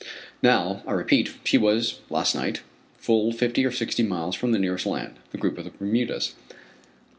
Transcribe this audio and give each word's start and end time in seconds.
Now, 0.41 0.81
I 0.87 0.93
repeat, 0.93 1.29
she 1.43 1.59
was, 1.59 1.99
last 2.09 2.33
night, 2.33 2.63
fully 2.97 3.33
fifty 3.33 3.63
or 3.63 3.71
sixty 3.71 4.01
miles 4.01 4.35
from 4.35 4.51
the 4.51 4.57
nearest 4.57 4.87
land, 4.87 5.13
the 5.29 5.37
group 5.37 5.59
of 5.59 5.63
the 5.63 5.69
Bermudas. 5.69 6.33